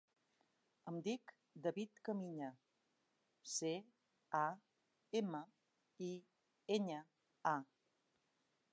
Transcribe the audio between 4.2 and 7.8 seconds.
a, ema, i, enya, a.